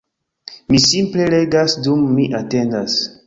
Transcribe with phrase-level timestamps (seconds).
[0.71, 2.97] Mi simple legas dum mi atendas